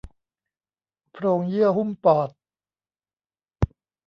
[1.11, 2.29] โพรงเยื่อหุ้มปอด